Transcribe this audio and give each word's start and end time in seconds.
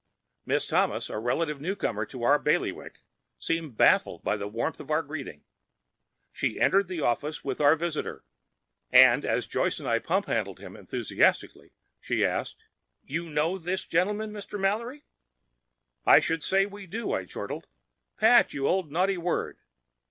Miss 0.47 0.65
Thomas, 0.65 1.11
a 1.11 1.19
relative 1.19 1.61
newcomer 1.61 2.07
to 2.07 2.23
our 2.23 2.39
bailiwick, 2.39 3.03
seemed 3.37 3.77
baffled 3.77 4.23
by 4.23 4.35
the 4.35 4.47
warmth 4.47 4.79
of 4.79 4.89
our 4.89 5.03
greeting. 5.03 5.43
She 6.31 6.59
entered 6.59 6.87
the 6.87 7.01
office 7.01 7.43
with 7.43 7.61
our 7.61 7.75
visitor, 7.75 8.25
and 8.91 9.23
as 9.23 9.45
Joyce 9.45 9.77
and 9.77 9.87
I 9.87 9.99
pumphandled 9.99 10.57
him 10.57 10.75
enthusiastically 10.75 11.73
she 11.99 12.25
asked, 12.25 12.63
"You—you 13.03 13.29
know 13.29 13.59
this 13.59 13.85
gentleman, 13.85 14.31
Mr. 14.31 14.59
Mallory?" 14.59 15.03
"I 16.03 16.19
should 16.19 16.41
say 16.41 16.65
we 16.65 16.87
do!" 16.87 17.13
I 17.13 17.25
chortled. 17.25 17.67
"Pat, 18.17 18.55
you 18.55 18.67
old 18.67 18.91
naughty 18.91 19.19
word! 19.19 19.59